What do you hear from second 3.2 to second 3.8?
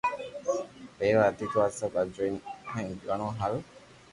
ھآرون